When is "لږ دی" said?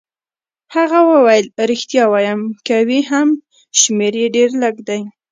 4.61-5.01